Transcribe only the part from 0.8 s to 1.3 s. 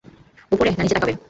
নিচে তাকাবে?